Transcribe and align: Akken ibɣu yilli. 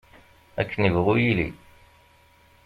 Akken 0.61 0.87
ibɣu 0.89 1.13
yilli. 1.23 1.49